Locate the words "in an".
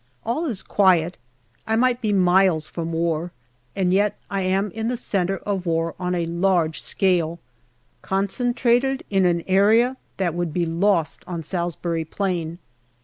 9.11-9.43